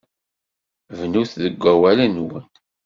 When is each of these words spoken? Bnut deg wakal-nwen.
Bnut 0.97 1.31
deg 1.43 1.55
wakal-nwen. 1.61 2.45